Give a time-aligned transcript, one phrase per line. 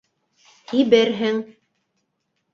[0.71, 1.39] -һиберһең.